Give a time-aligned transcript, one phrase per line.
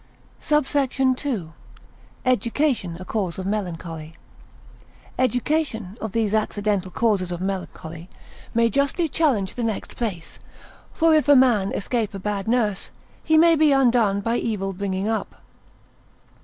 [0.39, 1.23] SUBSECT.
[1.27, 4.15] II.—Education a Cause of Melancholy.
[5.19, 8.09] Education, of these accidental causes of melancholy,
[8.55, 10.39] may justly challenge the next place,
[10.91, 12.89] for if a man escape a bad nurse,
[13.23, 15.39] he may be undone by evil bringing up.